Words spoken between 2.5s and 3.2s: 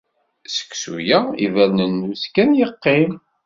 yeqqim